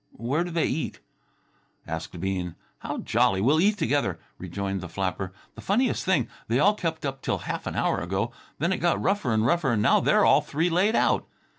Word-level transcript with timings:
"Where 0.17 0.43
do 0.43 0.49
they 0.49 0.65
eat?" 0.65 0.99
asked 1.85 2.19
Bean. 2.19 2.55
"How 2.79 2.97
jolly! 2.97 3.39
We'll 3.39 3.61
eat 3.61 3.77
together," 3.77 4.17
rejoined 4.39 4.81
the 4.81 4.89
flapper. 4.89 5.31
"The 5.53 5.61
funniest 5.61 6.05
thing! 6.05 6.27
They 6.47 6.57
all 6.57 6.73
kept 6.73 7.05
up 7.05 7.21
till 7.21 7.37
half 7.37 7.67
an 7.67 7.75
hour 7.75 7.99
ago. 7.99 8.31
Then 8.57 8.73
it 8.73 8.77
got 8.79 8.99
rougher 8.99 9.31
and 9.31 9.45
rougher 9.45 9.73
and 9.73 9.81
now 9.83 9.99
they're 9.99 10.25
all 10.25 10.41
three 10.41 10.71
laid 10.71 10.95
out. 10.95 11.27